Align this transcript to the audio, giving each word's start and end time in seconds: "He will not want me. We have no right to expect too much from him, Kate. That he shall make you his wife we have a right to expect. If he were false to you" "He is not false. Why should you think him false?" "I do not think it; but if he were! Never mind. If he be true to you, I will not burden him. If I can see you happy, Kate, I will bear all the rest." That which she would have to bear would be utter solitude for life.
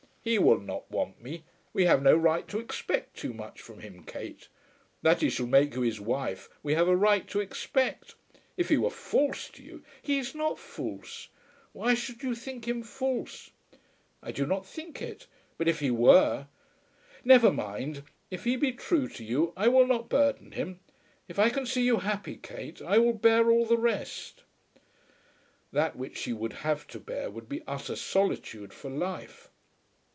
"He 0.23 0.37
will 0.37 0.59
not 0.59 0.91
want 0.91 1.19
me. 1.19 1.45
We 1.73 1.85
have 1.85 2.03
no 2.03 2.15
right 2.15 2.47
to 2.47 2.59
expect 2.59 3.15
too 3.17 3.33
much 3.33 3.59
from 3.59 3.79
him, 3.79 4.03
Kate. 4.03 4.49
That 5.01 5.21
he 5.21 5.31
shall 5.31 5.47
make 5.47 5.73
you 5.73 5.81
his 5.81 5.99
wife 5.99 6.47
we 6.61 6.75
have 6.75 6.87
a 6.87 6.95
right 6.95 7.27
to 7.29 7.39
expect. 7.39 8.13
If 8.55 8.69
he 8.69 8.77
were 8.77 8.91
false 8.91 9.49
to 9.49 9.63
you" 9.63 9.83
"He 10.03 10.19
is 10.19 10.35
not 10.35 10.59
false. 10.59 11.29
Why 11.73 11.95
should 11.95 12.21
you 12.21 12.35
think 12.35 12.67
him 12.67 12.83
false?" 12.83 13.49
"I 14.21 14.31
do 14.31 14.45
not 14.45 14.63
think 14.63 15.01
it; 15.01 15.25
but 15.57 15.67
if 15.67 15.79
he 15.79 15.89
were! 15.89 16.45
Never 17.25 17.51
mind. 17.51 18.03
If 18.29 18.43
he 18.43 18.57
be 18.57 18.73
true 18.73 19.07
to 19.07 19.23
you, 19.23 19.53
I 19.57 19.69
will 19.69 19.87
not 19.87 20.07
burden 20.07 20.51
him. 20.51 20.81
If 21.27 21.39
I 21.39 21.49
can 21.49 21.65
see 21.65 21.81
you 21.83 21.97
happy, 21.97 22.37
Kate, 22.37 22.79
I 22.79 22.99
will 22.99 23.13
bear 23.13 23.49
all 23.49 23.65
the 23.65 23.75
rest." 23.75 24.43
That 25.71 25.95
which 25.95 26.15
she 26.15 26.31
would 26.31 26.53
have 26.61 26.85
to 26.89 26.99
bear 26.99 27.31
would 27.31 27.49
be 27.49 27.63
utter 27.65 27.95
solitude 27.95 28.71
for 28.71 28.91
life. 28.91 29.47